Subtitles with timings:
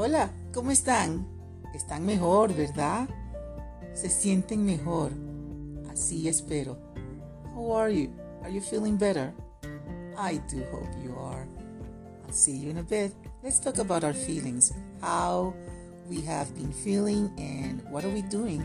[0.00, 1.26] Hola, ¿cómo están?
[1.74, 3.08] Están mejor, ¿verdad?
[3.94, 5.10] Se sienten mejor.
[5.90, 6.78] Así espero.
[7.52, 8.08] How are you?
[8.44, 9.34] Are you feeling better?
[10.16, 11.48] I do hope you are.
[12.24, 13.12] I'll see you in a bit.
[13.42, 14.72] Let's talk about our feelings.
[15.00, 15.52] How
[16.08, 18.62] we have been feeling and what are we doing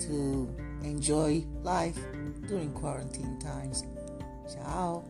[0.00, 0.46] to
[0.84, 1.98] enjoy life
[2.46, 3.82] during quarantine times.
[4.46, 5.04] Ciao.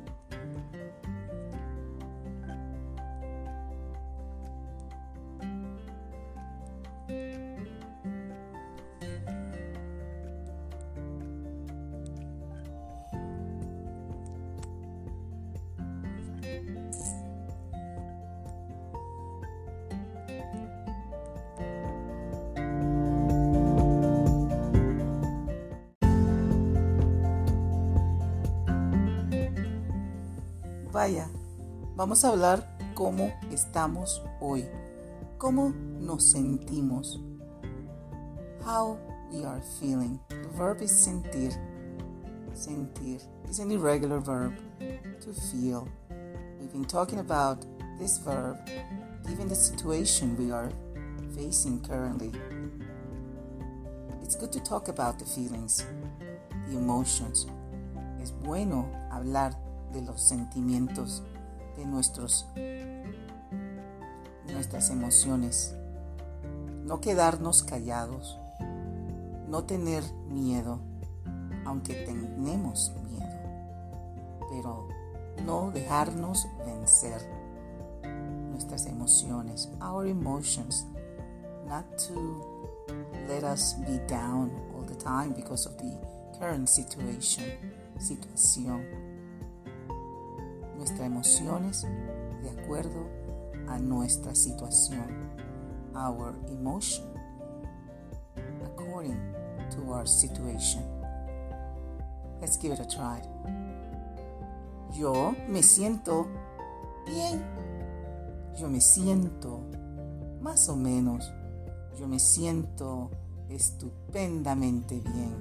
[30.98, 31.30] Vaya,
[31.94, 34.66] vamos a hablar cómo estamos hoy,
[35.38, 37.20] cómo nos sentimos.
[38.66, 38.98] How
[39.30, 40.18] we are feeling.
[40.28, 41.52] The verb is sentir.
[42.52, 44.54] Sentir is an irregular verb
[45.20, 45.86] to feel.
[46.58, 47.64] We've been talking about
[48.00, 48.58] this verb
[49.24, 50.72] given the situation we are
[51.32, 52.32] facing currently.
[54.24, 55.86] It's good to talk about the feelings,
[56.66, 57.46] the emotions.
[58.20, 59.54] Es bueno hablar
[59.92, 61.22] de los sentimientos,
[61.76, 62.46] de nuestros,
[64.52, 65.74] nuestras emociones.
[66.84, 68.38] No quedarnos callados,
[69.46, 70.80] no tener miedo,
[71.64, 73.38] aunque tenemos miedo,
[74.50, 74.88] pero
[75.44, 77.20] no dejarnos vencer
[78.50, 80.86] nuestras emociones, our emotions,
[81.66, 82.58] not to
[83.28, 87.44] let us be down all the time because of the current situation,
[87.98, 89.07] situación
[90.88, 91.86] nuestras emociones
[92.42, 93.06] de acuerdo
[93.68, 95.28] a nuestra situación.
[95.94, 97.04] Our emotion
[98.64, 99.20] according
[99.70, 100.82] to our situation.
[102.40, 103.20] Let's give it a try.
[104.98, 106.26] Yo me siento
[107.04, 107.44] bien.
[108.58, 109.60] Yo me siento
[110.40, 111.30] más o menos.
[111.98, 113.10] Yo me siento
[113.50, 115.36] estupendamente bien.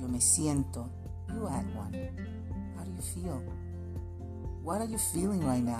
[0.00, 0.88] Yo me siento.
[1.34, 2.10] You add one.
[2.76, 3.55] How do you feel?
[4.66, 5.78] What are you feeling right now?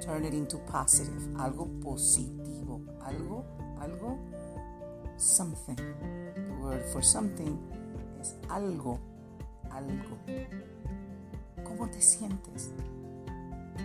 [0.00, 3.44] Turn it into positive, algo positivo, algo,
[3.78, 4.16] algo,
[5.18, 5.76] something.
[5.76, 7.58] The word for something
[8.22, 8.98] es algo,
[9.70, 10.16] algo.
[11.62, 12.70] ¿Cómo te sientes?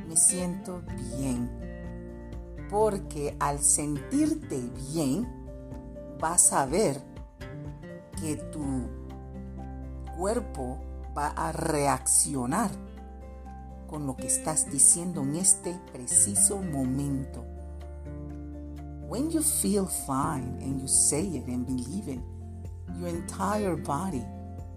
[0.07, 0.81] Me siento
[1.17, 1.49] bien.
[2.69, 4.61] Porque al sentirte
[4.93, 5.27] bien,
[6.21, 7.03] vas a ver
[8.21, 8.87] que tu
[10.15, 10.79] cuerpo
[11.13, 12.71] va a reaccionar
[13.87, 17.45] con lo que estás diciendo en este preciso momento.
[19.07, 22.19] When you feel fine and you say it and believe it,
[22.99, 24.23] your entire body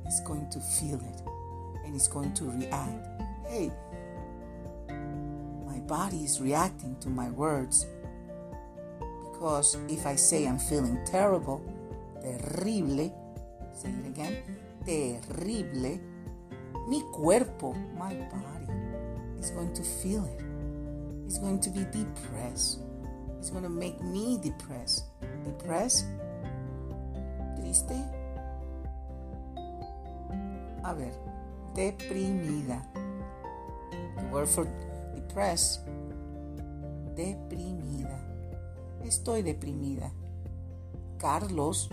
[0.06, 1.22] is going to feel it
[1.84, 3.06] and it's going to react.
[3.48, 3.72] Hey,
[5.66, 7.86] my body is reacting to my words
[9.32, 11.60] because if I say I'm feeling terrible,
[12.22, 13.12] terrible,
[13.74, 14.36] say it again,
[14.84, 16.00] terrible,
[16.88, 18.59] mi cuerpo, my body
[19.40, 20.44] is going to feel it.
[21.24, 22.80] He's going to be depressed.
[23.38, 25.04] He's going to make me depressed.
[25.44, 26.04] Depressed?
[27.56, 28.04] Triste?
[30.84, 31.12] A ver,
[31.74, 32.82] deprimida.
[34.16, 34.66] The word for
[35.14, 35.80] depressed.
[37.14, 38.18] Deprimida.
[39.04, 40.10] Estoy deprimida.
[41.18, 41.88] Carlos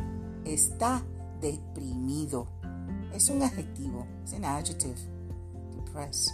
[0.46, 1.04] está
[1.42, 2.48] deprimido.
[3.14, 4.06] Es un adjetivo.
[4.24, 5.00] Es an adjective.
[5.76, 6.32] Depressed.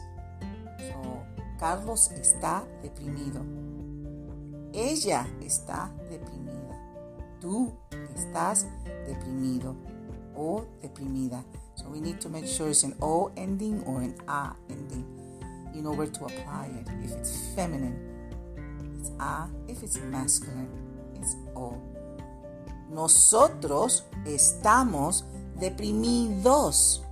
[1.60, 3.42] Carlos está deprimido.
[4.74, 6.78] Ella está deprimida.
[7.40, 7.72] Tú
[8.16, 8.68] estás
[9.08, 9.76] deprimido
[10.36, 11.44] o deprimida.
[11.76, 15.06] So we need to make sure it's an O ending or an A ending.
[15.74, 16.88] Know where to apply it.
[17.04, 17.98] If it's feminine,
[19.00, 19.50] it's A.
[19.68, 20.70] If it's masculine,
[21.16, 21.78] it's O.
[22.90, 25.26] Nosotros estamos
[25.60, 27.04] deprimidos.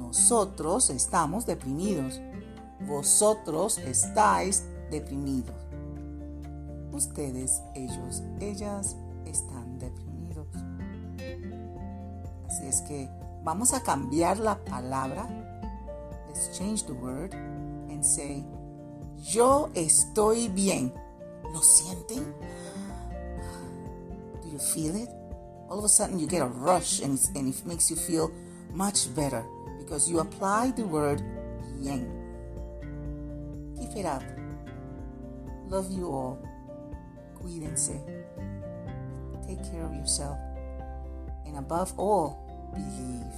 [0.00, 2.18] Nosotros estamos deprimidos.
[2.88, 5.54] Vosotros estáis deprimidos.
[6.90, 10.48] Ustedes, ellos, ellas están deprimidos.
[12.48, 13.10] Así es que
[13.44, 15.28] vamos a cambiar la palabra.
[16.28, 18.44] Let's change the word and say,
[19.22, 20.94] yo estoy bien.
[21.52, 22.34] ¿Lo sienten?
[24.42, 25.10] Do you feel it?
[25.68, 28.30] All of a sudden you get a rush and, and it makes you feel
[28.72, 29.44] much better
[29.90, 31.20] because you apply the word
[31.82, 32.06] bien.
[33.76, 34.22] Keep it up.
[35.66, 36.38] Love you all.
[37.34, 37.98] Cuídense.
[39.44, 40.38] Take care of yourself.
[41.44, 42.38] And above all,
[42.72, 43.34] believe.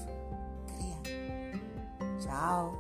[2.23, 2.77] Chao.